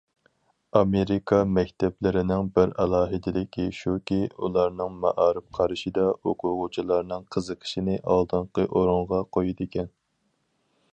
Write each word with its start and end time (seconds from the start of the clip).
ئامېرىكا 0.79 1.41
مەكتەپلىرىنىڭ 1.57 2.49
بىر 2.55 2.73
ئالاھىدىلىكى 2.85 3.67
شۇكى، 3.81 4.19
ئۇلارنىڭ 4.39 4.97
مائارىپ 5.05 5.47
قارىشىدا 5.59 6.09
ئوقۇغۇچىلارنىڭ 6.15 7.31
قىزىقىشىنى 7.37 8.03
ئالدىنقى 8.15 8.69
ئورۇنغا 8.71 9.25
قويىدىكەن. 9.39 9.97